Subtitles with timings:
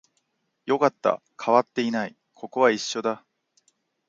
[0.65, 3.23] よかった、変わっていない、ここは一緒だ